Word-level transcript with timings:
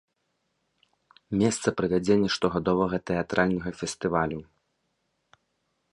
Месца 1.41 1.67
правядзення 1.81 2.29
штогадовага 2.35 2.97
тэатральнага 3.11 3.69
фестывалю. 3.83 4.41